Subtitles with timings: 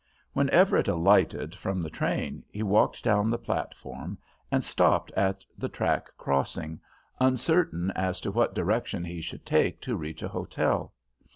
[0.33, 4.17] When Everett alighted from the train he walked down the platform
[4.51, 6.79] and stopped at the track crossing,
[7.19, 10.91] uncertain as to what direction he should take to reach a hotel.